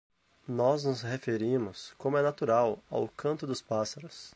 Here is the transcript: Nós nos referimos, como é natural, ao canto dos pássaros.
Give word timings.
Nós 0.47 0.83
nos 0.83 1.03
referimos, 1.03 1.93
como 1.95 2.17
é 2.17 2.23
natural, 2.23 2.79
ao 2.89 3.07
canto 3.07 3.45
dos 3.45 3.61
pássaros. 3.61 4.29